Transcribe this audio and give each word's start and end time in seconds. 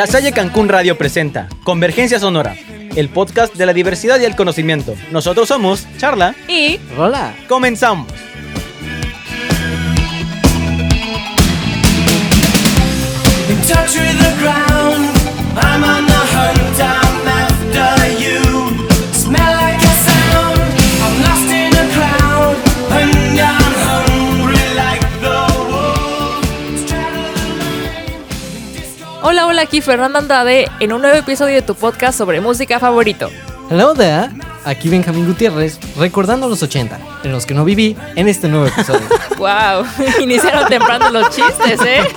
La 0.00 0.06
Salle 0.06 0.32
Cancún 0.32 0.70
Radio 0.70 0.96
presenta 0.96 1.46
Convergencia 1.62 2.18
Sonora, 2.18 2.56
el 2.96 3.08
podcast 3.08 3.54
de 3.54 3.66
la 3.66 3.72
diversidad 3.72 4.20
y 4.20 4.24
el 4.24 4.36
conocimiento. 4.36 4.94
Nosotros 5.10 5.48
somos 5.48 5.86
Charla. 5.98 6.34
Y 6.48 6.78
Hola. 6.96 7.34
Comenzamos. 7.48 8.06
in 13.50 13.56
touch 13.66 13.94
with 13.96 14.18
the 14.18 14.32
ground. 14.38 15.02
I'm 15.56 16.19
hola, 29.60 29.66
aquí 29.66 29.82
Fernanda 29.82 30.18
Andrade 30.18 30.70
en 30.80 30.94
un 30.94 31.02
nuevo 31.02 31.18
episodio 31.18 31.56
de 31.56 31.62
tu 31.62 31.74
podcast 31.74 32.16
sobre 32.16 32.40
música 32.40 32.80
favorito. 32.80 33.28
Hello 33.70 33.92
there. 33.92 34.30
Aquí 34.64 34.88
Benjamín 34.88 35.26
Gutiérrez, 35.26 35.78
recordando 35.98 36.48
los 36.48 36.62
80, 36.62 36.98
en 37.24 37.32
los 37.32 37.44
que 37.44 37.52
no 37.52 37.66
viví 37.66 37.94
en 38.16 38.28
este 38.28 38.48
nuevo 38.48 38.66
episodio. 38.66 39.06
Wow, 39.36 39.86
iniciaron 40.20 40.68
temprano 40.68 41.10
los 41.10 41.30
chistes, 41.30 41.80
¿eh? 41.84 42.02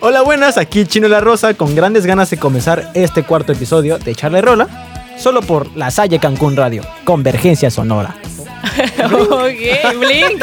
Hola, 0.00 0.22
buenas, 0.22 0.56
aquí 0.56 0.86
Chino 0.86 1.08
La 1.08 1.20
Rosa 1.20 1.52
con 1.54 1.74
grandes 1.74 2.06
ganas 2.06 2.30
de 2.30 2.38
comenzar 2.38 2.90
este 2.94 3.22
cuarto 3.22 3.52
episodio 3.52 3.98
de 3.98 4.14
Charla 4.14 4.40
Rola, 4.40 4.66
solo 5.18 5.42
por 5.42 5.76
La 5.76 5.90
Salle 5.90 6.18
Cancún 6.18 6.56
Radio, 6.56 6.82
Convergencia 7.04 7.70
Sonora. 7.70 8.16
ok, 9.30 9.98
Blink. 9.98 10.42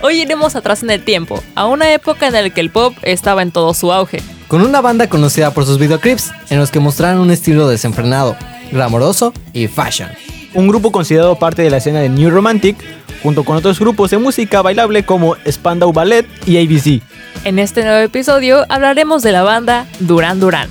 Hoy 0.00 0.20
iremos 0.20 0.54
atrás 0.54 0.84
en 0.84 0.90
el 0.90 1.02
tiempo, 1.02 1.42
a 1.56 1.66
una 1.66 1.92
época 1.92 2.28
en 2.28 2.32
la 2.32 2.50
que 2.50 2.60
el 2.60 2.70
pop 2.70 2.94
estaba 3.02 3.42
en 3.42 3.50
todo 3.50 3.74
su 3.74 3.92
auge. 3.92 4.22
Con 4.46 4.62
una 4.62 4.80
banda 4.80 5.08
conocida 5.08 5.52
por 5.52 5.66
sus 5.66 5.78
videoclips, 5.78 6.30
en 6.50 6.58
los 6.60 6.70
que 6.70 6.78
mostraron 6.78 7.20
un 7.20 7.32
estilo 7.32 7.68
desenfrenado, 7.68 8.36
glamoroso 8.70 9.34
y 9.52 9.66
fashion. 9.66 10.08
Un 10.54 10.68
grupo 10.68 10.92
considerado 10.92 11.36
parte 11.36 11.62
de 11.62 11.70
la 11.70 11.78
escena 11.78 12.00
de 12.00 12.08
New 12.08 12.30
Romantic, 12.30 12.76
junto 13.24 13.44
con 13.44 13.56
otros 13.56 13.80
grupos 13.80 14.12
de 14.12 14.18
música 14.18 14.62
bailable 14.62 15.04
como 15.04 15.36
Spandau 15.50 15.92
Ballet 15.92 16.26
y 16.46 16.58
ABC. 16.58 17.02
En 17.44 17.58
este 17.58 17.82
nuevo 17.82 17.98
episodio 17.98 18.64
hablaremos 18.68 19.24
de 19.24 19.32
la 19.32 19.42
banda 19.42 19.86
Duran 19.98 20.38
Duran. 20.38 20.70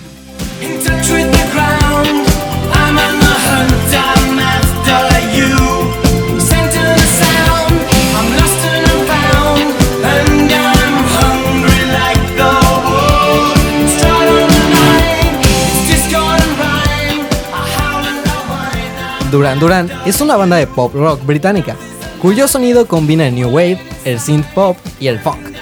Duran 19.32 19.60
Duran 19.60 19.90
es 20.06 20.22
una 20.22 20.38
banda 20.38 20.56
de 20.56 20.68
pop 20.68 20.94
rock 20.96 21.26
británica, 21.26 21.76
cuyo 22.22 22.48
sonido 22.48 22.88
combina 22.88 23.28
el 23.28 23.36
new 23.36 23.50
wave, 23.50 23.78
el 24.06 24.22
synth 24.22 24.46
pop 24.54 24.78
y 25.02 25.08
el 25.08 25.20
funk. 25.20 25.54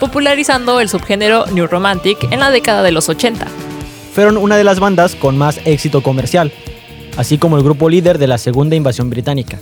popularizando 0.00 0.80
el 0.80 0.88
subgénero 0.88 1.46
New 1.46 1.68
Romantic 1.68 2.18
en 2.32 2.40
la 2.40 2.50
década 2.50 2.82
de 2.82 2.90
los 2.90 3.08
80. 3.08 3.46
Fueron 4.12 4.36
una 4.36 4.56
de 4.56 4.64
las 4.64 4.80
bandas 4.80 5.14
con 5.14 5.38
más 5.38 5.60
éxito 5.64 6.02
comercial, 6.02 6.52
así 7.16 7.38
como 7.38 7.56
el 7.56 7.62
grupo 7.62 7.88
líder 7.88 8.18
de 8.18 8.26
la 8.26 8.38
segunda 8.38 8.74
invasión 8.74 9.08
británica. 9.08 9.60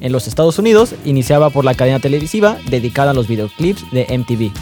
En 0.00 0.10
los 0.10 0.26
Estados 0.26 0.58
Unidos 0.58 0.94
iniciaba 1.04 1.50
por 1.50 1.66
la 1.66 1.74
cadena 1.74 2.00
televisiva 2.00 2.56
dedicada 2.70 3.10
a 3.10 3.14
los 3.14 3.28
videoclips 3.28 3.84
de 3.92 4.06
MTV. 4.18 4.52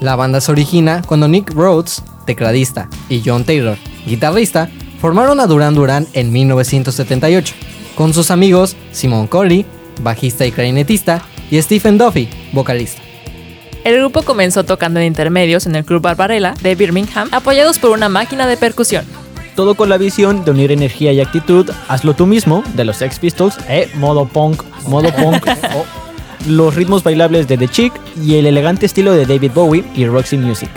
La 0.00 0.14
banda 0.14 0.42
se 0.42 0.52
origina 0.52 1.02
cuando 1.06 1.26
Nick 1.26 1.52
Rhodes, 1.54 2.02
tecladista, 2.26 2.88
y 3.08 3.22
John 3.24 3.44
Taylor, 3.44 3.78
guitarrista, 4.06 4.68
formaron 5.06 5.38
a 5.38 5.46
Duran 5.46 5.76
Duran 5.76 6.08
en 6.14 6.32
1978, 6.32 7.54
con 7.94 8.12
sus 8.12 8.32
amigos 8.32 8.74
Simon 8.90 9.28
Corey, 9.28 9.64
bajista 10.02 10.44
y 10.44 10.50
clarinetista, 10.50 11.22
y 11.48 11.62
Stephen 11.62 11.96
Duffy, 11.96 12.28
vocalista. 12.50 13.00
El 13.84 13.98
grupo 14.00 14.22
comenzó 14.22 14.64
tocando 14.64 14.98
en 14.98 15.06
intermedios 15.06 15.64
en 15.66 15.76
el 15.76 15.84
Club 15.84 16.02
Barbarella 16.02 16.54
de 16.60 16.74
Birmingham, 16.74 17.28
apoyados 17.30 17.78
por 17.78 17.92
una 17.92 18.08
máquina 18.08 18.48
de 18.48 18.56
percusión. 18.56 19.04
Todo 19.54 19.76
con 19.76 19.90
la 19.90 19.96
visión 19.96 20.44
de 20.44 20.50
unir 20.50 20.72
energía 20.72 21.12
y 21.12 21.20
actitud, 21.20 21.70
hazlo 21.86 22.14
tú 22.14 22.26
mismo, 22.26 22.64
de 22.74 22.84
los 22.84 22.96
Sex 22.96 23.20
Pistols, 23.20 23.58
eh, 23.68 23.88
modo 23.94 24.26
punk, 24.26 24.64
modo 24.88 25.14
punk, 25.14 25.46
los 26.48 26.74
ritmos 26.74 27.04
bailables 27.04 27.46
de 27.46 27.56
The 27.56 27.68
Chick 27.68 27.92
y 28.20 28.38
el 28.38 28.46
elegante 28.46 28.86
estilo 28.86 29.12
de 29.12 29.24
David 29.24 29.52
Bowie 29.54 29.84
y 29.94 30.04
Roxy 30.06 30.36
Music. 30.36 30.70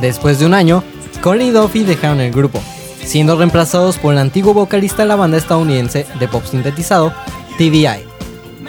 Después 0.00 0.38
de 0.38 0.46
un 0.46 0.54
año, 0.54 0.82
Corey 1.20 1.48
y 1.48 1.50
Duffy 1.50 1.84
dejaron 1.84 2.20
el 2.20 2.32
grupo, 2.32 2.62
siendo 3.08 3.36
reemplazados 3.36 3.96
por 3.96 4.12
el 4.12 4.18
antiguo 4.18 4.52
vocalista 4.52 5.02
de 5.02 5.08
la 5.08 5.16
banda 5.16 5.38
estadounidense 5.38 6.06
de 6.20 6.28
pop 6.28 6.44
sintetizado, 6.44 7.14
TVI, 7.56 8.04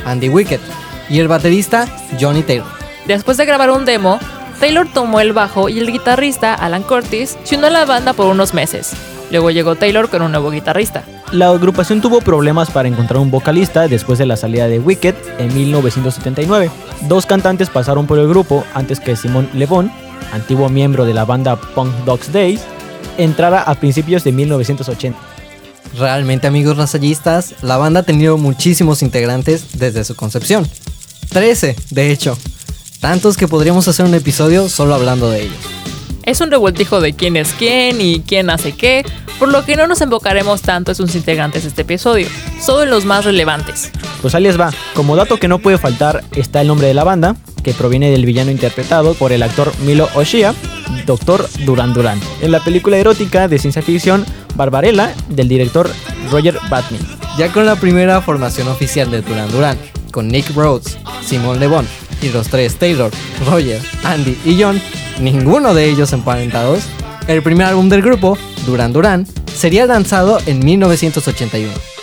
Andy 0.05 0.29
Wickett, 0.29 0.61
y 1.09 1.19
el 1.19 1.27
baterista 1.27 1.87
Johnny 2.19 2.41
Taylor. 2.41 2.67
Después 3.05 3.35
de 3.35 3.45
grabar 3.45 3.69
un 3.71 3.83
demo, 3.83 4.17
Taylor 4.61 4.87
tomó 4.93 5.19
el 5.19 5.33
bajo 5.33 5.67
y 5.67 5.79
el 5.79 5.91
guitarrista 5.91 6.53
Alan 6.53 6.83
Curtis 6.83 7.37
se 7.43 7.55
unió 7.55 7.67
a 7.67 7.71
la 7.71 7.85
banda 7.85 8.13
por 8.13 8.27
unos 8.27 8.53
meses. 8.53 8.93
Luego 9.29 9.51
llegó 9.51 9.75
Taylor 9.75 10.09
con 10.09 10.21
un 10.21 10.31
nuevo 10.31 10.51
guitarrista. 10.51 11.03
La 11.33 11.49
agrupación 11.49 11.99
tuvo 11.99 12.21
problemas 12.21 12.71
para 12.71 12.87
encontrar 12.87 13.19
un 13.19 13.31
vocalista 13.31 13.89
después 13.89 14.19
de 14.19 14.25
la 14.25 14.37
salida 14.37 14.69
de 14.69 14.79
Wicked 14.79 15.15
en 15.37 15.53
1979. 15.53 16.71
Dos 17.09 17.25
cantantes 17.25 17.69
pasaron 17.69 18.07
por 18.07 18.17
el 18.19 18.27
grupo 18.29 18.63
antes 18.73 19.01
que 19.01 19.17
Simon 19.17 19.49
Le 19.53 19.65
Bon, 19.65 19.91
antiguo 20.31 20.69
miembro 20.69 21.05
de 21.05 21.13
la 21.13 21.25
banda 21.25 21.57
Punk 21.57 21.93
Dogs 22.05 22.31
Days, 22.31 22.61
entrara 23.23 23.61
a 23.61 23.75
principios 23.75 24.23
de 24.23 24.31
1980. 24.31 25.17
Realmente 25.97 26.47
amigos 26.47 26.77
rasallistas, 26.77 27.55
la 27.61 27.77
banda 27.77 28.01
ha 28.01 28.03
tenido 28.03 28.37
muchísimos 28.37 29.01
integrantes 29.01 29.79
desde 29.79 30.03
su 30.03 30.15
concepción. 30.15 30.67
13, 31.29 31.75
de 31.91 32.11
hecho. 32.11 32.37
Tantos 32.99 33.37
que 33.37 33.47
podríamos 33.47 33.87
hacer 33.87 34.05
un 34.05 34.13
episodio 34.13 34.67
solo 34.67 34.93
hablando 34.93 35.29
de 35.29 35.43
ellos. 35.43 35.57
Es 36.23 36.41
un 36.41 36.51
revoltijo 36.51 36.99
de 37.01 37.13
quién 37.13 37.37
es 37.37 37.53
quién 37.53 38.01
y 38.01 38.19
quién 38.19 38.49
hace 38.49 38.73
qué, 38.73 39.03
por 39.39 39.49
lo 39.49 39.65
que 39.65 39.75
no 39.75 39.87
nos 39.87 40.01
enfocaremos 40.01 40.61
tanto 40.61 40.91
en 40.91 40.95
sus 40.95 41.15
integrantes 41.15 41.63
de 41.63 41.69
este 41.69 41.83
episodio, 41.83 42.27
solo 42.61 42.83
en 42.83 42.89
los 42.89 43.05
más 43.05 43.25
relevantes. 43.25 43.89
Pues 44.21 44.35
ahí 44.35 44.43
les 44.43 44.59
va. 44.59 44.71
Como 44.93 45.15
dato 45.15 45.37
que 45.37 45.47
no 45.47 45.59
puede 45.59 45.77
faltar 45.77 46.23
está 46.35 46.61
el 46.61 46.67
nombre 46.67 46.87
de 46.87 46.93
la 46.93 47.05
banda, 47.05 47.35
que 47.63 47.73
proviene 47.73 48.11
del 48.11 48.25
villano 48.25 48.51
interpretado 48.51 49.13
por 49.13 49.31
el 49.31 49.43
actor 49.43 49.71
Milo 49.85 50.09
Oshia, 50.15 50.53
Dr. 51.05 51.47
Duran 51.65 51.93
Duran, 51.93 52.19
en 52.41 52.51
la 52.51 52.63
película 52.63 52.97
erótica 52.97 53.47
de 53.47 53.59
ciencia 53.59 53.81
ficción 53.81 54.25
Barbarella 54.55 55.13
del 55.29 55.47
director 55.47 55.89
Roger 56.31 56.57
Batman. 56.69 57.01
Ya 57.37 57.51
con 57.51 57.65
la 57.65 57.75
primera 57.75 58.21
formación 58.21 58.67
oficial 58.67 59.09
de 59.11 59.21
Duran 59.21 59.51
Duran, 59.51 59.77
con 60.11 60.27
Nick 60.27 60.53
Rhodes, 60.55 60.97
Simon 61.25 61.59
Le 61.59 61.67
Bon 61.67 61.87
y 62.21 62.29
los 62.29 62.47
tres 62.47 62.75
Taylor, 62.75 63.11
Roger, 63.49 63.81
Andy 64.03 64.37
y 64.45 64.61
John, 64.61 64.81
ninguno 65.19 65.73
de 65.73 65.89
ellos 65.89 66.13
emparentados, 66.13 66.83
el 67.27 67.43
primer 67.43 67.67
álbum 67.67 67.89
del 67.89 68.01
grupo, 68.01 68.37
Duran 68.65 68.91
Duran, 68.91 69.27
sería 69.55 69.85
lanzado 69.85 70.39
en 70.45 70.59
1981. 70.65 71.98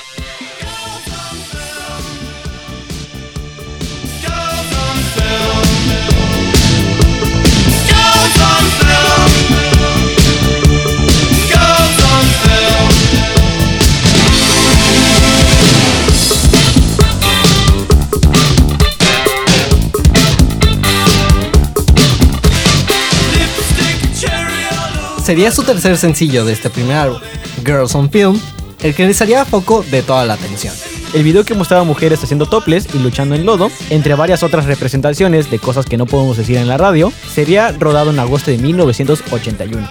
Sería 25.27 25.51
su 25.51 25.65
tercer 25.65 25.97
sencillo 25.97 26.45
de 26.45 26.53
este 26.53 26.71
primer 26.71 26.97
álbum, 26.99 27.19
Girls 27.65 27.97
on 27.97 28.09
Film, 28.09 28.41
el 28.81 28.95
que 28.95 29.09
les 29.09 29.21
haría 29.21 29.45
foco 29.45 29.83
de 29.91 30.01
toda 30.01 30.25
la 30.25 30.35
atención. 30.35 30.73
El 31.15 31.25
video 31.25 31.45
que 31.45 31.55
mostraba 31.55 31.83
mujeres 31.83 32.23
haciendo 32.23 32.47
toples 32.47 32.87
y 32.95 33.01
luchando 33.01 33.35
en 33.35 33.45
lodo, 33.45 33.69
entre 33.91 34.15
varias 34.15 34.45
otras 34.45 34.67
representaciones 34.67 35.51
de 35.51 35.59
cosas 35.59 35.85
que 35.85 35.97
no 35.97 36.07
podemos 36.07 36.37
decir 36.37 36.59
en 36.59 36.69
la 36.69 36.77
radio, 36.77 37.13
sería 37.35 37.73
rodado 37.73 38.11
en 38.11 38.21
agosto 38.21 38.53
de 38.53 38.59
1981. 38.59 39.89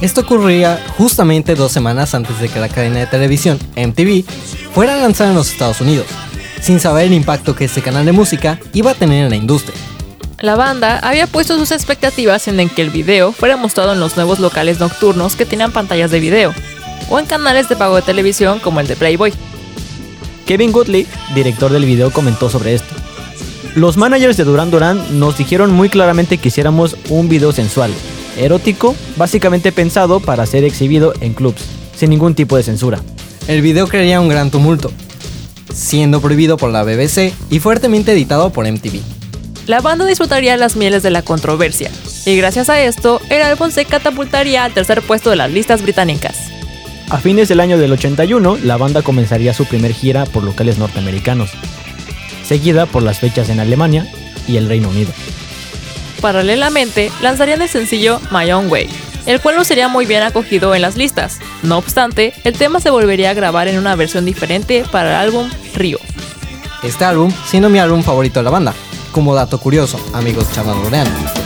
Esto 0.00 0.22
ocurría 0.22 0.84
justamente 0.98 1.54
dos 1.54 1.70
semanas 1.70 2.12
antes 2.16 2.40
de 2.40 2.48
que 2.48 2.58
la 2.58 2.68
cadena 2.68 2.98
de 2.98 3.06
televisión 3.06 3.60
MTV 3.76 4.24
fuera 4.74 4.96
lanzada 4.96 5.30
en 5.30 5.36
los 5.36 5.52
Estados 5.52 5.80
Unidos, 5.80 6.06
sin 6.60 6.80
saber 6.80 7.06
el 7.06 7.12
impacto 7.12 7.54
que 7.54 7.66
este 7.66 7.82
canal 7.82 8.04
de 8.04 8.10
música 8.10 8.58
iba 8.72 8.90
a 8.90 8.94
tener 8.94 9.22
en 9.22 9.30
la 9.30 9.36
industria. 9.36 9.76
La 10.42 10.56
banda 10.56 10.98
había 10.98 11.28
puesto 11.28 11.56
sus 11.56 11.70
expectativas 11.70 12.48
en 12.48 12.68
que 12.68 12.82
el 12.82 12.90
video 12.90 13.30
fuera 13.30 13.56
mostrado 13.56 13.92
en 13.92 14.00
los 14.00 14.16
nuevos 14.16 14.40
locales 14.40 14.80
nocturnos 14.80 15.36
que 15.36 15.46
tenían 15.46 15.70
pantallas 15.70 16.10
de 16.10 16.18
video, 16.18 16.52
o 17.08 17.20
en 17.20 17.26
canales 17.26 17.68
de 17.68 17.76
pago 17.76 17.94
de 17.94 18.02
televisión 18.02 18.58
como 18.58 18.80
el 18.80 18.88
de 18.88 18.96
Playboy. 18.96 19.32
Kevin 20.44 20.72
Goodley, 20.72 21.06
director 21.36 21.70
del 21.70 21.84
video, 21.84 22.10
comentó 22.10 22.50
sobre 22.50 22.74
esto. 22.74 22.92
Los 23.76 23.96
managers 23.96 24.36
de 24.36 24.42
Duran 24.42 24.72
Duran 24.72 25.20
nos 25.20 25.38
dijeron 25.38 25.70
muy 25.70 25.88
claramente 25.88 26.38
que 26.38 26.48
hiciéramos 26.48 26.96
un 27.08 27.28
video 27.28 27.52
sensual, 27.52 27.92
erótico, 28.36 28.96
básicamente 29.16 29.70
pensado 29.70 30.18
para 30.18 30.44
ser 30.46 30.64
exhibido 30.64 31.14
en 31.20 31.34
clubs, 31.34 31.62
sin 31.96 32.10
ningún 32.10 32.34
tipo 32.34 32.56
de 32.56 32.64
censura. 32.64 32.98
El 33.46 33.62
video 33.62 33.86
crearía 33.86 34.20
un 34.20 34.28
gran 34.28 34.50
tumulto, 34.50 34.90
siendo 35.72 36.20
prohibido 36.20 36.56
por 36.56 36.70
la 36.70 36.82
BBC 36.82 37.32
y 37.48 37.60
fuertemente 37.60 38.10
editado 38.10 38.50
por 38.50 38.66
MTV. 38.66 39.21
La 39.66 39.80
banda 39.80 40.04
disfrutaría 40.06 40.56
las 40.56 40.76
mieles 40.76 41.02
de 41.02 41.10
la 41.10 41.22
controversia, 41.22 41.90
y 42.26 42.36
gracias 42.36 42.68
a 42.68 42.80
esto, 42.80 43.20
el 43.28 43.42
álbum 43.42 43.70
se 43.70 43.84
catapultaría 43.84 44.64
al 44.64 44.74
tercer 44.74 45.02
puesto 45.02 45.30
de 45.30 45.36
las 45.36 45.50
listas 45.50 45.82
británicas. 45.82 46.36
A 47.10 47.18
fines 47.18 47.48
del 47.48 47.60
año 47.60 47.78
del 47.78 47.92
81, 47.92 48.58
la 48.64 48.76
banda 48.76 49.02
comenzaría 49.02 49.54
su 49.54 49.66
primer 49.66 49.92
gira 49.92 50.24
por 50.24 50.42
locales 50.42 50.78
norteamericanos, 50.78 51.50
seguida 52.44 52.86
por 52.86 53.02
las 53.02 53.20
fechas 53.20 53.50
en 53.50 53.60
Alemania 53.60 54.06
y 54.48 54.56
el 54.56 54.68
Reino 54.68 54.88
Unido. 54.88 55.12
Paralelamente, 56.20 57.12
lanzarían 57.20 57.62
el 57.62 57.68
sencillo 57.68 58.20
My 58.30 58.50
Own 58.52 58.70
Way, 58.70 58.88
el 59.26 59.40
cual 59.40 59.56
no 59.56 59.64
sería 59.64 59.88
muy 59.88 60.06
bien 60.06 60.22
acogido 60.22 60.74
en 60.74 60.82
las 60.82 60.96
listas. 60.96 61.38
No 61.62 61.78
obstante, 61.78 62.32
el 62.44 62.54
tema 62.54 62.80
se 62.80 62.90
volvería 62.90 63.30
a 63.30 63.34
grabar 63.34 63.68
en 63.68 63.78
una 63.78 63.94
versión 63.94 64.24
diferente 64.24 64.84
para 64.90 65.10
el 65.10 65.16
álbum 65.16 65.50
Río. 65.74 65.98
Este 66.82 67.04
álbum 67.04 67.30
siendo 67.46 67.68
mi 67.68 67.78
álbum 67.78 68.02
favorito 68.02 68.40
de 68.40 68.44
la 68.44 68.50
banda. 68.50 68.74
Como 69.12 69.34
dato 69.34 69.60
curioso, 69.60 69.98
amigos 70.14 70.50
chamandureanos. 70.52 71.41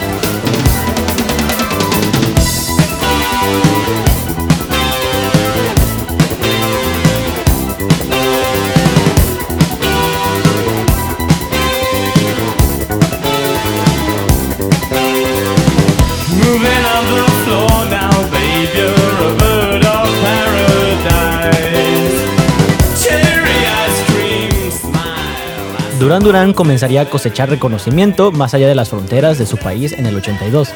Duran 26.07 26.23
Duran 26.23 26.53
comenzaría 26.53 27.01
a 27.01 27.11
cosechar 27.11 27.51
reconocimiento 27.51 28.31
más 28.31 28.55
allá 28.55 28.69
de 28.69 28.77
las 28.77 28.91
fronteras 28.91 29.39
de 29.39 29.45
su 29.45 29.57
país 29.57 29.91
en 29.91 30.07
el 30.07 30.15
82. 30.15 30.69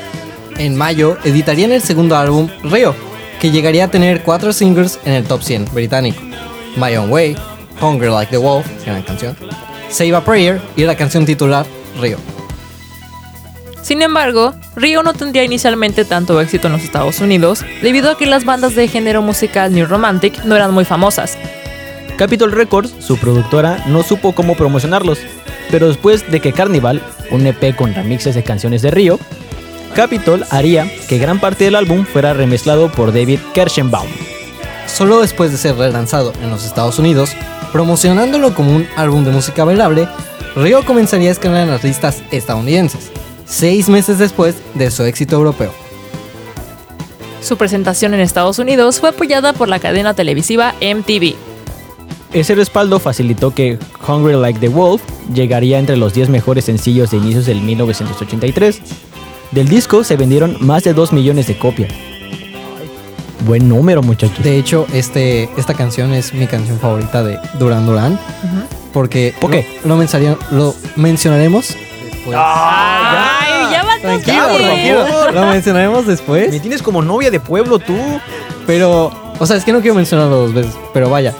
En 0.58 0.74
mayo 0.74 1.18
editarían 1.22 1.70
el 1.70 1.82
segundo 1.82 2.16
álbum, 2.16 2.48
Rio, 2.64 2.96
que 3.40 3.52
llegaría 3.52 3.84
a 3.84 3.88
tener 3.92 4.24
cuatro 4.24 4.52
singles 4.52 4.98
en 5.04 5.12
el 5.12 5.22
top 5.22 5.44
100 5.44 5.66
británico. 5.72 6.20
My 6.74 6.96
Own 6.96 7.12
Way, 7.12 7.36
Hunger 7.80 8.10
Like 8.10 8.32
the 8.32 8.38
Wolf, 8.38 8.66
gran 8.84 9.02
canción, 9.02 9.36
Save 9.88 10.16
a 10.16 10.24
Prayer 10.24 10.60
y 10.74 10.82
la 10.82 10.96
canción 10.96 11.24
titular, 11.24 11.64
Rio. 12.00 12.18
Sin 13.82 14.02
embargo, 14.02 14.52
Río 14.74 15.04
no 15.04 15.14
tendría 15.14 15.44
inicialmente 15.44 16.04
tanto 16.04 16.40
éxito 16.40 16.66
en 16.66 16.72
los 16.72 16.82
Estados 16.82 17.20
Unidos 17.20 17.64
debido 17.82 18.10
a 18.10 18.18
que 18.18 18.26
las 18.26 18.44
bandas 18.44 18.74
de 18.74 18.88
género 18.88 19.22
musical 19.22 19.72
New 19.72 19.86
Romantic 19.86 20.44
no 20.44 20.56
eran 20.56 20.74
muy 20.74 20.84
famosas. 20.84 21.38
Capitol 22.20 22.52
Records, 22.52 22.92
su 22.98 23.16
productora, 23.16 23.82
no 23.86 24.02
supo 24.02 24.34
cómo 24.34 24.54
promocionarlos, 24.54 25.20
pero 25.70 25.88
después 25.88 26.30
de 26.30 26.40
que 26.40 26.52
Carnival, 26.52 27.00
un 27.30 27.46
EP 27.46 27.74
con 27.74 27.94
remixes 27.94 28.34
de 28.34 28.42
canciones 28.42 28.82
de 28.82 28.90
Río, 28.90 29.18
Capitol 29.94 30.44
haría 30.50 30.86
que 31.08 31.16
gran 31.16 31.40
parte 31.40 31.64
del 31.64 31.76
álbum 31.76 32.04
fuera 32.04 32.34
remezclado 32.34 32.92
por 32.92 33.14
David 33.14 33.38
Kershenbaum. 33.54 34.10
Solo 34.86 35.22
después 35.22 35.50
de 35.50 35.56
ser 35.56 35.76
relanzado 35.76 36.34
en 36.42 36.50
los 36.50 36.66
Estados 36.66 36.98
Unidos, 36.98 37.30
promocionándolo 37.72 38.54
como 38.54 38.76
un 38.76 38.86
álbum 38.96 39.24
de 39.24 39.30
música 39.30 39.64
bailable, 39.64 40.06
Rio 40.54 40.84
comenzaría 40.84 41.30
a 41.30 41.32
escalar 41.32 41.62
en 41.62 41.70
las 41.70 41.84
listas 41.84 42.22
estadounidenses, 42.32 43.10
seis 43.46 43.88
meses 43.88 44.18
después 44.18 44.56
de 44.74 44.90
su 44.90 45.04
éxito 45.04 45.36
europeo. 45.36 45.72
Su 47.40 47.56
presentación 47.56 48.12
en 48.12 48.20
Estados 48.20 48.58
Unidos 48.58 49.00
fue 49.00 49.08
apoyada 49.08 49.54
por 49.54 49.70
la 49.70 49.78
cadena 49.78 50.12
televisiva 50.12 50.74
MTV. 50.82 51.48
Ese 52.32 52.54
respaldo 52.54 53.00
facilitó 53.00 53.52
que 53.52 53.78
Hungry 54.06 54.34
Like 54.34 54.60
the 54.60 54.68
Wolf 54.68 55.02
llegaría 55.34 55.78
entre 55.80 55.96
los 55.96 56.14
10 56.14 56.28
mejores 56.28 56.64
sencillos 56.64 57.10
de 57.10 57.16
inicios 57.16 57.46
del 57.46 57.60
1983. 57.60 58.80
Del 59.50 59.68
disco 59.68 60.04
se 60.04 60.16
vendieron 60.16 60.56
más 60.60 60.84
de 60.84 60.94
2 60.94 61.12
millones 61.12 61.48
de 61.48 61.58
copias. 61.58 61.92
Buen 63.46 63.68
número, 63.68 64.02
muchachos. 64.02 64.44
De 64.44 64.56
hecho, 64.58 64.86
este, 64.92 65.48
esta 65.56 65.74
canción 65.74 66.12
es 66.12 66.32
mi 66.32 66.46
canción 66.46 66.78
favorita 66.78 67.24
de 67.24 67.36
Duran 67.58 67.84
Duran. 67.84 68.18
Porque 68.92 69.34
¿Por 69.40 69.50
qué? 69.50 69.66
Lo, 69.84 69.96
lo 69.96 70.04
lo 70.56 70.74
mencionaremos 70.96 71.68
después. 72.04 72.36
¡Ay, 72.38 73.72
ya 73.72 73.82
va 73.82 73.98
Tranquilo, 74.00 74.56
tranquilo. 74.56 75.32
Lo 75.32 75.46
mencionaremos 75.46 76.06
después. 76.06 76.52
Me 76.52 76.60
tienes 76.60 76.82
como 76.82 77.02
novia 77.02 77.30
de 77.30 77.40
pueblo 77.40 77.78
tú. 77.80 77.96
Pero, 78.66 79.10
o 79.38 79.46
sea, 79.46 79.56
es 79.56 79.64
que 79.64 79.72
no 79.72 79.80
quiero 79.80 79.96
mencionarlo 79.96 80.42
dos 80.42 80.54
veces, 80.54 80.76
pero 80.92 81.10
vaya. 81.10 81.34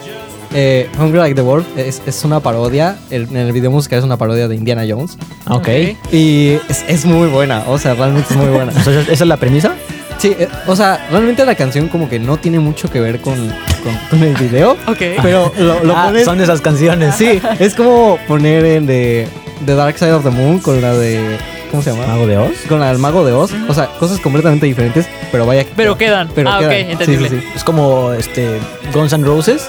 Eh, 0.52 0.88
Hungry 0.98 1.18
Like 1.18 1.34
the 1.36 1.42
Wolf 1.42 1.64
es, 1.76 2.02
es 2.06 2.24
una 2.24 2.40
parodia, 2.40 2.96
el- 3.10 3.28
en 3.30 3.36
el 3.36 3.52
video 3.52 3.70
musical 3.70 3.98
es 4.00 4.04
una 4.04 4.16
parodia 4.16 4.48
de 4.48 4.56
Indiana 4.56 4.82
Jones. 4.88 5.16
Ok. 5.48 5.68
Y 6.12 6.54
es, 6.68 6.84
es 6.88 7.04
muy 7.04 7.28
buena, 7.28 7.62
o 7.68 7.78
sea, 7.78 7.94
realmente 7.94 8.28
es 8.30 8.36
muy 8.36 8.48
buena. 8.48 8.72
Entonces, 8.76 9.08
¿esa 9.08 9.24
es 9.24 9.28
la 9.28 9.36
premisa? 9.36 9.74
Sí, 10.18 10.34
eh, 10.38 10.48
o 10.66 10.74
sea, 10.76 11.06
realmente 11.10 11.46
la 11.46 11.54
canción 11.54 11.88
como 11.88 12.08
que 12.08 12.18
no 12.18 12.36
tiene 12.36 12.58
mucho 12.58 12.90
que 12.90 13.00
ver 13.00 13.20
con, 13.20 13.34
con, 13.36 13.96
con 14.10 14.22
el 14.22 14.34
video. 14.36 14.72
Ok. 14.86 14.98
Pero 15.22 15.52
lo, 15.58 15.82
lo 15.84 15.96
Ah, 15.96 16.06
pones... 16.06 16.24
son 16.24 16.40
esas 16.40 16.60
canciones. 16.60 17.14
Sí, 17.14 17.40
es 17.58 17.74
como 17.74 18.18
poner 18.28 18.64
en 18.66 18.86
de 18.86 19.28
The 19.64 19.74
Dark 19.76 19.98
Side 19.98 20.12
of 20.12 20.24
the 20.24 20.30
Moon 20.30 20.58
con 20.58 20.82
la 20.82 20.92
de... 20.94 21.38
¿Cómo 21.70 21.82
se 21.84 21.92
llama? 21.92 22.06
¿Mago 22.08 22.26
de 22.26 22.36
Oz? 22.36 22.50
Con 22.68 22.80
la 22.80 22.88
del 22.88 22.98
Mago 22.98 23.24
de 23.24 23.32
Oz. 23.32 23.52
O 23.68 23.72
sea, 23.72 23.86
cosas 24.00 24.18
completamente 24.18 24.66
diferentes, 24.66 25.06
pero 25.30 25.46
vaya. 25.46 25.64
Pero 25.76 25.96
quedan. 25.96 26.28
Pero 26.34 26.50
ah, 26.50 26.58
quedan. 26.58 26.72
ok, 26.72 26.76
Sí, 26.86 26.90
entendible. 26.92 27.28
sí, 27.30 27.36
sí. 27.40 27.46
Es 27.54 27.62
como 27.64 28.12
este 28.12 28.58
Guns 28.92 29.12
N' 29.12 29.24
Roses, 29.24 29.68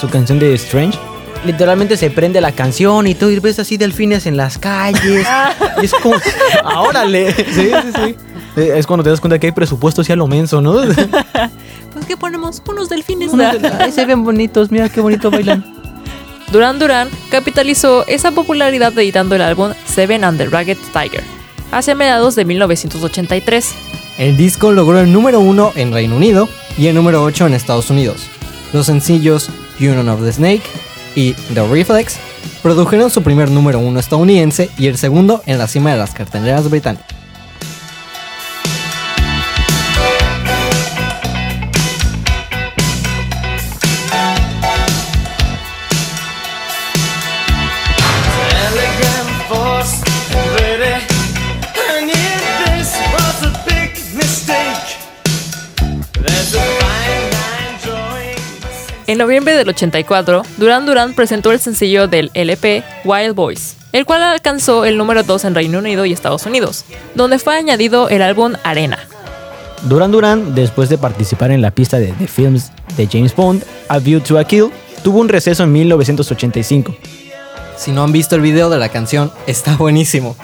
su 0.00 0.08
canción 0.08 0.38
de 0.38 0.54
Strange. 0.54 0.98
Literalmente 1.44 1.96
se 1.96 2.10
prende 2.10 2.40
la 2.40 2.52
canción 2.52 3.06
y 3.06 3.14
tú 3.14 3.28
ves 3.40 3.58
así 3.58 3.76
delfines 3.76 4.26
en 4.26 4.36
las 4.36 4.58
calles. 4.58 5.26
y 5.80 5.84
es 5.84 5.92
como, 5.94 6.16
"Ah, 6.64 6.80
órale. 6.82 7.32
Sí, 7.32 7.70
sí, 7.70 7.92
sí. 8.04 8.16
Es 8.60 8.86
cuando 8.86 9.04
te 9.04 9.10
das 9.10 9.20
cuenta 9.20 9.38
que 9.38 9.46
hay 9.48 9.52
presupuesto 9.52 10.00
hacia 10.02 10.16
lo 10.16 10.26
menso, 10.26 10.60
¿no? 10.60 10.80
Pues 11.92 12.04
que 12.06 12.16
ponemos 12.18 12.62
unos 12.68 12.90
delfines. 12.90 13.32
Ay, 13.80 13.90
se 13.90 14.04
ven 14.04 14.22
bonitos, 14.22 14.70
mira 14.70 14.88
qué 14.90 15.00
bonito 15.00 15.30
bailan. 15.30 15.64
Duran 16.52 16.78
Duran 16.78 17.08
capitalizó 17.30 18.06
esa 18.06 18.32
popularidad 18.32 18.92
editando 18.98 19.34
el 19.34 19.40
álbum 19.42 19.72
Seven 19.86 20.22
and 20.22 20.36
the 20.38 20.44
Ragged 20.46 20.76
Tiger 20.92 21.24
hacia 21.72 21.94
mediados 21.94 22.34
de 22.36 22.44
1983. 22.44 23.74
El 24.18 24.36
disco 24.36 24.72
logró 24.72 25.00
el 25.00 25.10
número 25.12 25.40
uno 25.40 25.72
en 25.74 25.92
Reino 25.92 26.16
Unido 26.16 26.48
y 26.78 26.86
el 26.88 26.94
número 26.94 27.22
8 27.24 27.46
en 27.46 27.54
Estados 27.54 27.88
Unidos. 27.90 28.26
Los 28.74 28.86
sencillos 28.86 29.48
Union 29.80 30.08
of 30.08 30.22
the 30.22 30.32
Snake 30.32 30.62
y 31.14 31.32
The 31.54 31.66
Reflex 31.66 32.18
produjeron 32.62 33.10
su 33.10 33.22
primer 33.22 33.50
número 33.50 33.78
uno 33.78 34.00
estadounidense 34.00 34.70
y 34.78 34.86
el 34.86 34.98
segundo 34.98 35.42
en 35.46 35.58
la 35.58 35.66
cima 35.66 35.92
de 35.92 35.98
las 35.98 36.14
carteleras 36.14 36.68
británicas. 36.70 37.15
En 59.08 59.18
noviembre 59.18 59.54
del 59.54 59.68
84, 59.68 60.42
Duran 60.56 60.84
Duran 60.84 61.14
presentó 61.14 61.52
el 61.52 61.60
sencillo 61.60 62.08
del 62.08 62.32
LP 62.34 62.82
Wild 63.04 63.36
Boys, 63.36 63.76
el 63.92 64.04
cual 64.04 64.24
alcanzó 64.24 64.84
el 64.84 64.98
número 64.98 65.22
2 65.22 65.44
en 65.44 65.54
Reino 65.54 65.78
Unido 65.78 66.04
y 66.04 66.12
Estados 66.12 66.44
Unidos, 66.44 66.84
donde 67.14 67.38
fue 67.38 67.56
añadido 67.56 68.08
el 68.08 68.20
álbum 68.20 68.54
Arena. 68.64 68.98
Duran 69.82 70.10
Duran, 70.10 70.56
después 70.56 70.88
de 70.88 70.98
participar 70.98 71.52
en 71.52 71.62
la 71.62 71.70
pista 71.70 71.98
de 71.98 72.08
The 72.18 72.26
Films 72.26 72.72
de 72.96 73.06
James 73.06 73.36
Bond, 73.36 73.62
A 73.88 74.00
View 74.00 74.18
to 74.18 74.40
a 74.40 74.44
Kill, 74.44 74.70
tuvo 75.04 75.20
un 75.20 75.28
receso 75.28 75.62
en 75.62 75.70
1985. 75.70 76.96
Si 77.76 77.92
no 77.92 78.02
han 78.02 78.10
visto 78.10 78.34
el 78.34 78.40
video 78.40 78.70
de 78.70 78.78
la 78.78 78.88
canción, 78.88 79.30
está 79.46 79.76
buenísimo. 79.76 80.34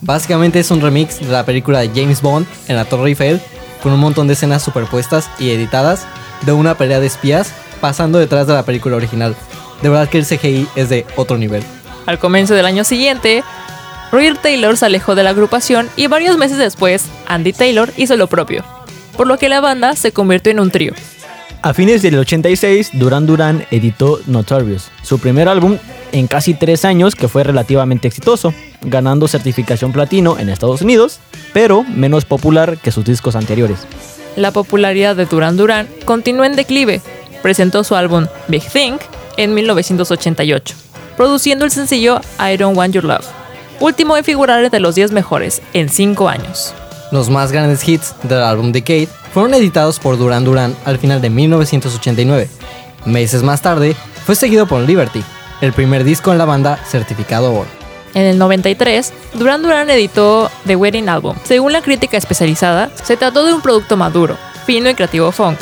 Básicamente 0.00 0.60
es 0.60 0.70
un 0.70 0.80
remix 0.80 1.18
de 1.18 1.32
la 1.32 1.44
película 1.44 1.80
de 1.80 1.88
James 1.88 2.22
Bond 2.22 2.46
en 2.68 2.76
la 2.76 2.84
Torre 2.84 3.08
Eiffel 3.08 3.40
con 3.82 3.92
un 3.92 3.98
montón 3.98 4.28
de 4.28 4.34
escenas 4.34 4.62
superpuestas 4.62 5.28
y 5.40 5.50
editadas 5.50 6.06
de 6.42 6.52
una 6.52 6.76
pelea 6.76 7.00
de 7.00 7.06
espías 7.06 7.52
pasando 7.80 8.18
detrás 8.18 8.46
de 8.46 8.54
la 8.54 8.64
película 8.64 8.96
original. 8.96 9.34
De 9.82 9.88
verdad 9.88 10.08
que 10.08 10.18
el 10.18 10.26
CGI 10.26 10.68
es 10.76 10.88
de 10.88 11.06
otro 11.16 11.38
nivel. 11.38 11.62
Al 12.06 12.18
comienzo 12.18 12.54
del 12.54 12.66
año 12.66 12.84
siguiente, 12.84 13.42
Roger 14.12 14.38
Taylor 14.38 14.76
se 14.76 14.86
alejó 14.86 15.14
de 15.14 15.22
la 15.22 15.30
agrupación 15.30 15.88
y 15.96 16.06
varios 16.06 16.38
meses 16.38 16.58
después, 16.58 17.06
Andy 17.26 17.52
Taylor 17.52 17.92
hizo 17.96 18.16
lo 18.16 18.28
propio, 18.28 18.64
por 19.16 19.26
lo 19.26 19.38
que 19.38 19.48
la 19.48 19.60
banda 19.60 19.96
se 19.96 20.12
convirtió 20.12 20.52
en 20.52 20.60
un 20.60 20.70
trío. 20.70 20.92
A 21.62 21.74
fines 21.74 22.02
del 22.02 22.16
86, 22.18 22.90
Duran 22.92 23.26
Duran 23.26 23.66
editó 23.72 24.20
Notorious, 24.26 24.90
su 25.02 25.18
primer 25.18 25.48
álbum 25.48 25.78
en 26.12 26.28
casi 26.28 26.54
tres 26.54 26.84
años 26.84 27.16
que 27.16 27.26
fue 27.26 27.42
relativamente 27.42 28.06
exitoso, 28.06 28.54
ganando 28.82 29.26
certificación 29.26 29.90
platino 29.92 30.38
en 30.38 30.48
Estados 30.48 30.82
Unidos, 30.82 31.18
pero 31.52 31.82
menos 31.82 32.24
popular 32.24 32.78
que 32.78 32.92
sus 32.92 33.04
discos 33.04 33.34
anteriores. 33.34 33.80
La 34.36 34.52
popularidad 34.52 35.16
de 35.16 35.26
Duran 35.26 35.56
Duran 35.56 35.88
continuó 36.04 36.44
en 36.44 36.54
declive. 36.54 37.00
Presentó 37.46 37.84
su 37.84 37.94
álbum 37.94 38.26
Big 38.48 38.68
Thing 38.68 38.98
en 39.36 39.54
1988, 39.54 40.74
produciendo 41.16 41.64
el 41.64 41.70
sencillo 41.70 42.20
I 42.40 42.56
Don't 42.56 42.76
Want 42.76 42.92
Your 42.92 43.04
Love, 43.04 43.24
último 43.78 44.16
en 44.16 44.24
figurar 44.24 44.64
entre 44.64 44.80
los 44.80 44.96
10 44.96 45.12
mejores 45.12 45.62
en 45.72 45.88
5 45.88 46.28
años. 46.28 46.74
Los 47.12 47.30
más 47.30 47.52
grandes 47.52 47.88
hits 47.88 48.16
del 48.24 48.42
álbum 48.42 48.72
Decade 48.72 49.08
fueron 49.32 49.54
editados 49.54 50.00
por 50.00 50.18
Duran 50.18 50.44
Duran 50.44 50.74
al 50.84 50.98
final 50.98 51.22
de 51.22 51.30
1989. 51.30 52.48
Meses 53.04 53.44
más 53.44 53.62
tarde, 53.62 53.94
fue 54.24 54.34
seguido 54.34 54.66
por 54.66 54.80
Liberty, 54.80 55.22
el 55.60 55.72
primer 55.72 56.02
disco 56.02 56.32
en 56.32 56.38
la 56.38 56.46
banda 56.46 56.80
certificado 56.84 57.54
oro. 57.54 57.68
En 58.14 58.22
el 58.22 58.38
93, 58.38 59.12
Duran 59.34 59.62
Duran 59.62 59.88
editó 59.88 60.50
The 60.66 60.74
Wedding 60.74 61.08
Album. 61.08 61.36
Según 61.44 61.72
la 61.72 61.82
crítica 61.82 62.16
especializada, 62.16 62.90
se 63.04 63.16
trató 63.16 63.44
de 63.46 63.54
un 63.54 63.60
producto 63.60 63.96
maduro, 63.96 64.36
fino 64.66 64.90
y 64.90 64.94
creativo 64.94 65.30
funk, 65.30 65.60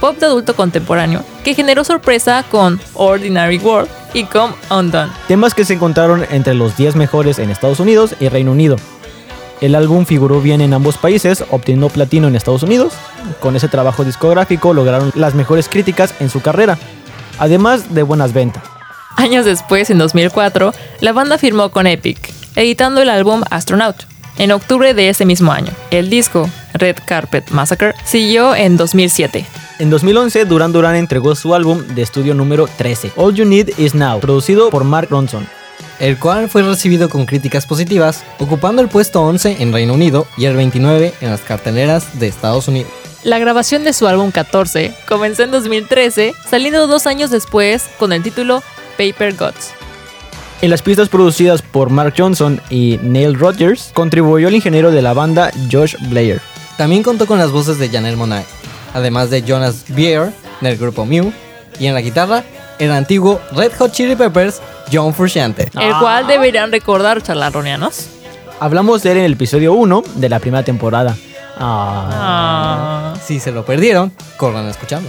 pop 0.00 0.18
de 0.18 0.26
adulto 0.26 0.56
contemporáneo, 0.56 1.22
que 1.44 1.54
generó 1.54 1.84
sorpresa 1.84 2.44
con 2.50 2.80
Ordinary 2.94 3.58
World 3.58 3.88
y 4.14 4.24
Come 4.24 4.54
Undone. 4.70 5.12
Temas 5.28 5.54
que 5.54 5.64
se 5.64 5.74
encontraron 5.74 6.26
entre 6.30 6.54
los 6.54 6.76
10 6.76 6.96
mejores 6.96 7.38
en 7.38 7.50
Estados 7.50 7.80
Unidos 7.80 8.14
y 8.18 8.28
Reino 8.28 8.52
Unido. 8.52 8.76
El 9.60 9.74
álbum 9.74 10.06
figuró 10.06 10.40
bien 10.40 10.62
en 10.62 10.72
ambos 10.72 10.96
países, 10.96 11.44
obteniendo 11.50 11.90
platino 11.90 12.28
en 12.28 12.34
Estados 12.34 12.62
Unidos. 12.62 12.94
Con 13.40 13.56
ese 13.56 13.68
trabajo 13.68 14.04
discográfico 14.04 14.72
lograron 14.72 15.12
las 15.14 15.34
mejores 15.34 15.68
críticas 15.68 16.14
en 16.18 16.30
su 16.30 16.40
carrera, 16.40 16.78
además 17.38 17.94
de 17.94 18.02
buenas 18.02 18.32
ventas. 18.32 18.62
Años 19.16 19.44
después, 19.44 19.90
en 19.90 19.98
2004, 19.98 20.72
la 21.00 21.12
banda 21.12 21.36
firmó 21.36 21.70
con 21.70 21.86
Epic, 21.86 22.32
editando 22.56 23.02
el 23.02 23.10
álbum 23.10 23.42
Astronaut. 23.50 23.96
En 24.38 24.52
octubre 24.52 24.94
de 24.94 25.10
ese 25.10 25.26
mismo 25.26 25.52
año, 25.52 25.72
el 25.90 26.08
disco 26.08 26.48
Red 26.72 26.96
Carpet 27.04 27.50
Massacre 27.50 27.94
siguió 28.04 28.54
en 28.54 28.78
2007. 28.78 29.44
En 29.80 29.88
2011, 29.88 30.44
Duran 30.44 30.72
Duran 30.72 30.94
entregó 30.94 31.34
su 31.34 31.54
álbum 31.54 31.80
de 31.94 32.02
estudio 32.02 32.34
número 32.34 32.68
13, 32.76 33.12
All 33.16 33.34
You 33.34 33.46
Need 33.46 33.78
Is 33.78 33.94
Now, 33.94 34.20
producido 34.20 34.68
por 34.68 34.84
Mark 34.84 35.08
Ronson. 35.08 35.48
el 35.98 36.18
cual 36.18 36.50
fue 36.50 36.62
recibido 36.62 37.08
con 37.08 37.24
críticas 37.24 37.64
positivas, 37.64 38.22
ocupando 38.38 38.82
el 38.82 38.88
puesto 38.88 39.22
11 39.22 39.62
en 39.62 39.72
Reino 39.72 39.94
Unido 39.94 40.26
y 40.36 40.44
el 40.44 40.54
29 40.54 41.14
en 41.22 41.30
las 41.30 41.40
carteleras 41.40 42.20
de 42.20 42.26
Estados 42.26 42.68
Unidos. 42.68 42.90
La 43.24 43.38
grabación 43.38 43.82
de 43.82 43.94
su 43.94 44.06
álbum 44.06 44.30
14 44.30 44.92
comenzó 45.08 45.44
en 45.44 45.50
2013, 45.50 46.34
saliendo 46.46 46.86
dos 46.86 47.06
años 47.06 47.30
después 47.30 47.88
con 47.98 48.12
el 48.12 48.22
título 48.22 48.62
Paper 48.98 49.34
Gods. 49.34 49.70
En 50.60 50.68
las 50.68 50.82
pistas 50.82 51.08
producidas 51.08 51.62
por 51.62 51.88
Mark 51.88 52.12
Johnson 52.18 52.60
y 52.68 52.98
Neil 53.02 53.34
Rogers, 53.34 53.92
contribuyó 53.94 54.48
el 54.48 54.56
ingeniero 54.56 54.90
de 54.90 55.00
la 55.00 55.14
banda 55.14 55.50
Josh 55.72 55.96
Blair. 56.10 56.42
También 56.76 57.02
contó 57.02 57.26
con 57.26 57.38
las 57.38 57.50
voces 57.50 57.78
de 57.78 57.88
Janelle 57.88 58.16
Monáe, 58.16 58.44
además 58.94 59.30
de 59.30 59.42
Jonas 59.42 59.84
Bier 59.88 60.32
del 60.60 60.76
grupo 60.76 61.04
Mew, 61.04 61.32
y 61.78 61.86
en 61.86 61.94
la 61.94 62.00
guitarra 62.00 62.44
el 62.78 62.92
antiguo 62.92 63.40
Red 63.52 63.72
Hot 63.78 63.92
Chili 63.92 64.16
Peppers 64.16 64.60
John 64.92 65.14
Frusciante. 65.14 65.70
El 65.78 65.94
cual 65.98 66.26
deberían 66.26 66.72
recordar 66.72 67.22
charlaronianos. 67.22 68.08
Hablamos 68.58 69.02
de 69.02 69.12
él 69.12 69.18
en 69.18 69.24
el 69.24 69.32
episodio 69.32 69.72
1 69.74 70.02
de 70.16 70.28
la 70.28 70.38
primera 70.38 70.64
temporada. 70.64 71.16
Ah. 71.58 72.08
Ah. 72.12 73.14
Si 73.24 73.38
se 73.40 73.52
lo 73.52 73.64
perdieron, 73.64 74.12
corran 74.36 74.66
a 74.66 74.70
escucharlo. 74.70 75.08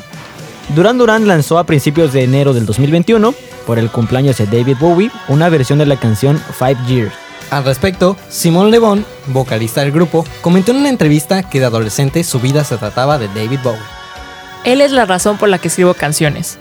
Duran 0.75 0.97
Duran 0.97 1.27
lanzó 1.27 1.57
a 1.57 1.65
principios 1.65 2.13
de 2.13 2.23
enero 2.23 2.53
del 2.53 2.65
2021, 2.65 3.33
por 3.65 3.77
el 3.77 3.89
cumpleaños 3.89 4.37
de 4.37 4.45
David 4.45 4.77
Bowie, 4.79 5.11
una 5.27 5.49
versión 5.49 5.79
de 5.79 5.85
la 5.85 5.97
canción 5.97 6.41
Five 6.57 6.77
Years. 6.87 7.13
Al 7.51 7.65
respecto, 7.65 8.15
Simon 8.29 8.71
Le 8.71 8.79
Bon, 8.79 9.05
vocalista 9.27 9.81
del 9.81 9.91
grupo, 9.91 10.25
comentó 10.39 10.71
en 10.71 10.77
una 10.77 10.89
entrevista 10.89 11.43
que 11.43 11.59
de 11.59 11.65
adolescente 11.65 12.23
su 12.23 12.39
vida 12.39 12.63
se 12.63 12.77
trataba 12.77 13.17
de 13.17 13.27
David 13.27 13.59
Bowie. 13.61 13.81
Él 14.63 14.79
es 14.79 14.93
la 14.93 15.05
razón 15.05 15.37
por 15.37 15.49
la 15.49 15.57
que 15.57 15.67
escribo 15.67 15.93
canciones. 15.93 16.57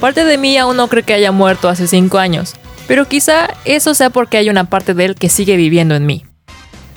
Parte 0.00 0.24
de 0.24 0.38
mí 0.38 0.58
aún 0.58 0.76
no 0.76 0.88
cree 0.88 1.04
que 1.04 1.14
haya 1.14 1.30
muerto 1.30 1.68
hace 1.68 1.86
5 1.86 2.18
años, 2.18 2.54
pero 2.88 3.06
quizá 3.06 3.50
eso 3.64 3.94
sea 3.94 4.10
porque 4.10 4.36
hay 4.36 4.50
una 4.50 4.64
parte 4.64 4.94
de 4.94 5.04
él 5.04 5.14
que 5.14 5.28
sigue 5.28 5.54
viviendo 5.54 5.94
en 5.94 6.06
mí. 6.06 6.24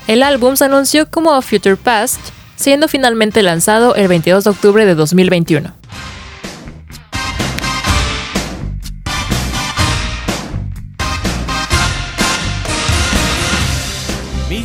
El 0.07 0.23
álbum 0.23 0.55
se 0.55 0.65
anunció 0.65 1.07
como 1.11 1.39
Future 1.43 1.77
Past, 1.77 2.19
siendo 2.55 2.87
finalmente 2.87 3.43
lanzado 3.43 3.93
el 3.93 4.07
22 4.07 4.43
de 4.43 4.49
octubre 4.49 4.85
de 4.85 4.95
2021. 4.95 5.71
To 14.55 14.61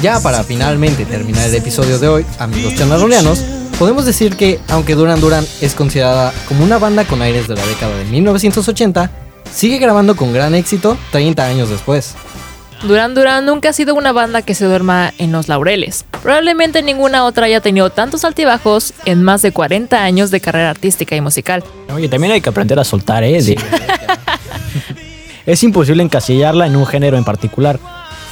Ya 0.00 0.20
para 0.20 0.44
finalmente 0.44 1.04
terminar 1.04 1.48
el 1.48 1.56
episodio 1.56 1.98
de 1.98 2.06
hoy, 2.06 2.26
amigos 2.38 2.76
chanarroleanos, 2.76 3.40
podemos 3.76 4.06
decir 4.06 4.36
que, 4.36 4.60
aunque 4.68 4.94
Duran 4.94 5.20
Duran 5.20 5.44
es 5.60 5.74
considerada 5.74 6.32
como 6.46 6.62
una 6.62 6.78
banda 6.78 7.04
con 7.04 7.22
aires 7.22 7.48
de 7.48 7.56
la 7.56 7.66
década 7.66 7.96
de 7.96 8.04
1980, 8.04 9.10
sigue 9.52 9.78
grabando 9.78 10.14
con 10.14 10.32
gran 10.32 10.54
éxito 10.54 10.96
30 11.10 11.44
años 11.44 11.70
después. 11.70 12.14
Duran 12.82 13.14
Duran 13.14 13.44
nunca 13.44 13.70
ha 13.70 13.72
sido 13.72 13.94
una 13.96 14.12
banda 14.12 14.42
que 14.42 14.54
se 14.54 14.64
duerma 14.64 15.12
en 15.18 15.32
los 15.32 15.48
laureles. 15.48 16.04
Probablemente 16.22 16.82
ninguna 16.82 17.24
otra 17.24 17.46
haya 17.46 17.60
tenido 17.60 17.90
tantos 17.90 18.24
altibajos 18.24 18.94
en 19.04 19.22
más 19.22 19.42
de 19.42 19.50
40 19.50 20.02
años 20.02 20.30
de 20.30 20.40
carrera 20.40 20.70
artística 20.70 21.16
y 21.16 21.20
musical. 21.20 21.64
Oye, 21.92 22.08
también 22.08 22.32
hay 22.32 22.40
que 22.40 22.50
aprender 22.50 22.78
a 22.78 22.84
soltar, 22.84 23.24
¿eh? 23.24 23.38
Es 25.46 25.62
imposible 25.62 26.02
encasillarla 26.02 26.66
en 26.66 26.76
un 26.76 26.86
género 26.86 27.16
en 27.16 27.24
particular. 27.24 27.80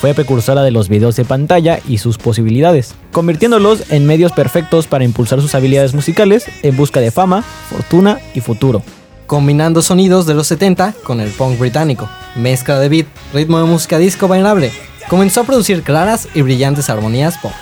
Fue 0.01 0.13
precursora 0.13 0.63
de 0.63 0.71
los 0.71 0.91
videos 0.91 1.17
de 1.17 1.25
pantalla 1.25 1.81
y 1.89 1.99
sus 1.99 2.19
posibilidades, 2.19 2.95
convirtiéndolos 3.11 3.91
en 3.91 4.05
medios 4.07 4.33
perfectos 4.33 4.87
para 4.87 5.05
impulsar 5.05 5.41
sus 5.41 5.55
habilidades 5.55 5.95
musicales 5.95 6.45
en 6.63 6.77
busca 6.77 7.01
de 7.01 7.11
fama, 7.11 7.43
fortuna 7.43 8.19
y 8.35 8.41
futuro. 8.41 8.83
Combinando 9.27 9.83
sonidos 9.83 10.27
de 10.27 10.35
los 10.35 10.47
70 10.47 10.95
con 11.03 11.21
el 11.21 11.31
punk 11.31 11.59
británico, 11.59 12.09
mezcla 12.35 12.79
de 12.79 12.89
beat, 12.89 13.07
ritmo 13.33 13.59
de 13.59 13.65
música 13.65 13.99
disco 13.99 14.29
bailable. 14.29 14.73
Comenzó 15.09 15.41
a 15.41 15.45
producir 15.45 15.83
claras 15.83 16.29
y 16.35 16.43
brillantes 16.43 16.91
armonías 16.91 17.39
pop. 17.39 17.53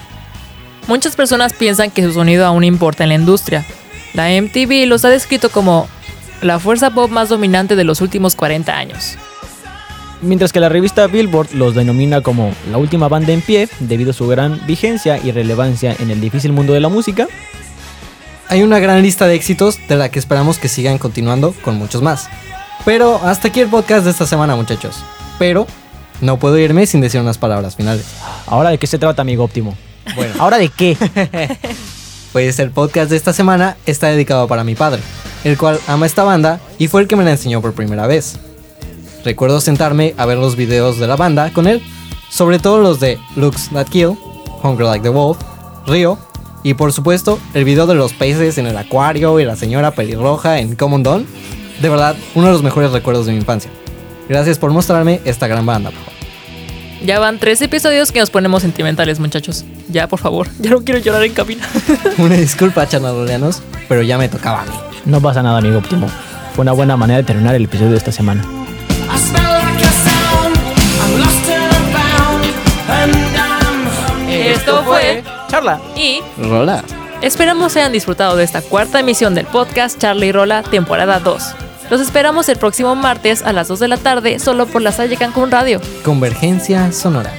Muchas 0.87 1.17
personas 1.17 1.53
piensan 1.53 1.91
que 1.91 2.03
su 2.03 2.13
sonido 2.13 2.47
aún 2.47 2.65
importa 2.65 3.05
en 3.05 3.11
la 3.11 3.15
industria. 3.17 3.65
La 4.13 4.29
MTV 4.29 4.87
los 4.87 5.05
ha 5.05 5.09
descrito 5.09 5.51
como 5.51 5.89
la 6.43 6.59
fuerza 6.59 6.91
pop 6.91 7.11
más 7.11 7.29
dominante 7.29 7.77
de 7.77 7.85
los 7.85 8.01
últimos 8.01 8.35
40 8.37 8.77
años. 8.77 9.17
Mientras 10.21 10.53
que 10.53 10.61
la 10.61 10.69
revista 10.69 11.07
Billboard 11.07 11.53
los 11.53 11.75
denomina 11.75 12.21
como 12.21 12.55
la 12.71 12.79
última 12.79 13.09
banda 13.09 13.33
en 13.33 13.43
pie 13.43 13.69
debido 13.81 14.13
a 14.13 14.15
su 14.15 14.27
gran 14.27 14.61
vigencia 14.67 15.19
y 15.23 15.33
relevancia 15.33 15.95
en 15.99 16.11
el 16.11 16.21
difícil 16.21 16.53
mundo 16.53 16.73
de 16.73 16.81
la 16.81 16.89
música, 16.89 17.29
Hay 18.49 18.63
una 18.63 18.79
gran 18.79 19.03
lista 19.03 19.27
de 19.27 19.35
éxitos 19.35 19.79
de 19.89 19.97
la 19.97 20.11
que 20.11 20.19
esperamos 20.19 20.59
que 20.59 20.69
sigan 20.69 20.99
continuando 20.99 21.55
con 21.65 21.77
muchos 21.77 22.03
más. 22.03 22.29
Pero 22.85 23.21
hasta 23.25 23.49
aquí 23.49 23.61
el 23.61 23.69
podcast 23.69 24.05
de 24.05 24.11
esta 24.11 24.27
semana 24.27 24.55
muchachos. 24.55 25.03
Pero 25.39 25.67
no 26.21 26.39
puedo 26.39 26.59
irme 26.59 26.87
sin 26.87 27.01
decir 27.01 27.21
unas 27.21 27.39
palabras 27.39 27.77
finales. 27.77 28.05
¿ahora 28.47 28.71
de 28.71 28.79
qué 28.79 28.87
se 28.87 28.99
trata, 28.99 29.23
amigo 29.23 29.45
óptimo? 29.45 29.77
Bueno, 30.15 30.35
¿Ahora 30.39 30.59
de 30.59 30.69
qué? 30.69 30.97
pues 32.33 32.59
el 32.59 32.71
podcast 32.71 33.11
de 33.11 33.17
esta 33.17 33.33
semana 33.33 33.77
está 33.87 34.09
dedicado 34.09 34.47
para 34.47 34.63
mi 34.63 34.75
padre, 34.75 35.01
el 35.45 35.57
cual 35.57 35.81
ama 35.89 36.05
esta 36.05 36.25
banda 36.25 36.61
y 36.79 36.89
fue 36.89 37.01
el 37.01 37.09
que 37.09 37.17
me 37.17 37.25
la 37.25 37.31
enseñó 37.33 37.63
por 37.63 37.73
primera 37.73 38.07
vez. 38.07 38.39
Recuerdo 39.25 39.63
sentarme 39.63 40.15
a 40.19 40.27
ver 40.27 40.37
los 40.37 40.55
videos 40.55 40.99
de 40.99 41.07
la 41.07 41.17
banda 41.17 41.51
con 41.55 41.67
él, 41.67 41.83
sobre 42.31 42.59
todo 42.59 42.79
los 42.79 43.01
de 43.01 43.19
Looks 43.37 43.71
That 43.71 43.87
Kill, 43.87 44.19
Hunger 44.63 44.85
Like 44.85 45.03
the 45.03 45.09
Wolf, 45.09 45.39
Rio 45.87 46.19
y 46.65 46.75
por 46.75 46.93
supuesto, 46.93 47.39
el 47.53 47.65
video 47.65 47.87
de 47.87 47.95
los 47.95 48.15
peces 48.15 48.57
en 48.57 48.67
el 48.67 48.77
acuario 48.79 49.39
y 49.39 49.45
la 49.45 49.55
señora 49.55 49.91
pelirroja 49.93 50.59
en 50.59 50.75
Common 50.75 51.03
Dawn. 51.03 51.27
De 51.81 51.89
verdad, 51.91 52.17
uno 52.35 52.47
de 52.47 52.53
los 52.53 52.63
mejores 52.63 52.91
recuerdos 52.91 53.27
de 53.27 53.33
mi 53.33 53.39
infancia. 53.39 53.71
Gracias 54.29 54.59
por 54.59 54.73
mostrarme 54.73 55.21
esta 55.27 55.47
gran 55.47 55.67
banda, 55.67 55.91
por 55.91 56.01
favor. 56.01 56.15
Ya 57.05 57.19
van 57.19 57.39
tres 57.39 57.61
episodios 57.61 58.11
que 58.13 58.21
nos 58.21 58.31
ponemos 58.31 58.63
sentimentales, 58.63 59.21
muchachos. 59.21 59.67
Ya, 59.91 60.09
por 60.09 60.21
favor, 60.21 60.49
ya 60.59 60.71
no 60.71 60.83
quiero 60.83 61.01
llorar 61.01 61.23
en 61.25 61.35
cabina. 61.35 61.69
una 62.19 62.35
disculpa, 62.37 62.89
chanadorianos, 62.89 63.63
pero 63.87 64.01
ya 64.01 64.17
me 64.17 64.31
tocaba 64.31 64.63
a 64.63 64.65
mí. 64.65 64.73
No 65.05 65.21
pasa 65.21 65.43
nada, 65.43 65.59
amigo 65.59 65.79
Optimo. 65.79 66.09
Fue 66.55 66.63
una 66.63 66.73
buena 66.73 66.97
manera 66.97 67.19
de 67.19 67.25
terminar 67.25 67.55
el 67.55 67.65
episodio 67.65 67.91
de 67.91 67.99
esta 67.99 68.11
semana 68.11 68.43
fue 74.85 75.23
Charla. 75.49 75.81
y 75.97 76.21
Rola. 76.39 76.83
esperamos 77.23 77.77
hayan 77.77 77.93
disfrutado 77.93 78.37
de 78.37 78.45
esta 78.45 78.63
cuarta 78.63 79.01
emisión 79.01 79.35
del 79.35 79.47
podcast 79.47 79.99
Charlie 79.99 80.29
y 80.29 80.33
Rola, 80.33 80.63
temporada 80.63 81.21
2. 81.21 81.43
Los 81.91 82.01
esperamos 82.01 82.49
el 82.49 82.57
próximo 82.57 82.95
martes 82.95 83.43
a 83.43 83.53
las 83.53 83.69
2 83.69 83.79
de 83.81 83.89
la 83.89 83.97
tarde, 83.99 84.39
solo 84.39 84.67
por 84.67 84.83
la 84.83 84.93
Salle 84.93 85.17
Cancún 85.17 85.51
Radio. 85.51 85.81
Convergencia 86.03 86.91
sonora. 86.93 87.31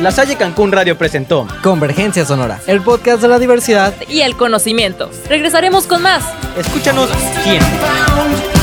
La 0.00 0.10
Salle 0.10 0.34
Cancún 0.36 0.72
Radio 0.72 0.98
presentó 0.98 1.46
Convergencia 1.62 2.24
sonora. 2.24 2.60
El 2.66 2.82
podcast 2.82 3.22
de 3.22 3.28
la 3.28 3.38
diversidad 3.38 3.94
Y 4.08 4.22
el 4.22 4.36
conocimiento. 4.36 5.08
Regresaremos 5.28 5.86
con 5.86 6.02
más. 6.02 6.24
Escúchanos 6.56 7.08
siempre. 7.44 8.61